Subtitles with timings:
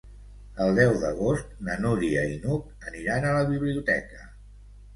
[0.63, 4.29] El deu d'agost na Núria i n'Hug aniran a la biblioteca.